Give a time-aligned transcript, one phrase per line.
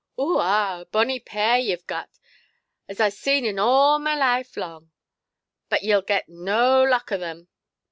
[0.19, 0.79] "Oo, ah!
[0.81, 2.17] a bonnie pair yeʼve gat,
[2.89, 4.89] as I see in all my life lang.
[5.69, 7.49] But yeʼll get no luck o' them.